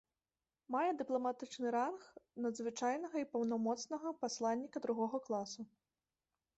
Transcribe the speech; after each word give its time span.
Мае 0.75 0.91
дыпламатычны 1.01 1.67
ранг 1.75 2.01
надзвычайнага 2.47 3.17
і 3.25 3.29
паўнамоцнага 3.37 4.17
пасланніка 4.25 4.77
другога 4.89 5.17
класу. 5.31 5.61